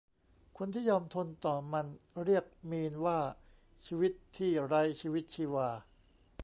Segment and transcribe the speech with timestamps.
[0.57, 1.85] คนที่ยอมทนต่อมัน
[2.23, 3.19] เรียกมีนว่า
[3.87, 5.67] ชีวิตที่ไร้ชีวิตชีวา